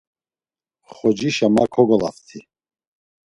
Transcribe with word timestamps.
Xocişa 0.95 1.47
ma 1.53 1.65
kogolaft̆i. 1.73 2.39